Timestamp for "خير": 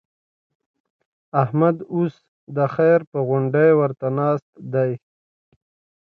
2.73-2.99